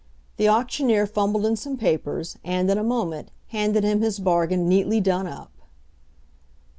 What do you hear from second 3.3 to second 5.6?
handed him his bargain neatly done up.